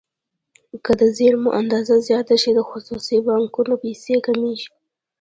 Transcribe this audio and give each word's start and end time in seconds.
که 0.85 0.91
د 0.99 1.01
زېرمو 1.17 1.49
اندازه 1.61 1.95
زیاته 2.07 2.35
شي 2.41 2.51
د 2.55 2.59
خصوصي 2.69 3.17
بانکونو 3.27 3.73
پیسې 3.83 4.15
کمیږي. 4.25 4.67